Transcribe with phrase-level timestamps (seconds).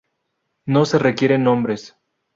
[0.65, 1.95] No se requieren nombres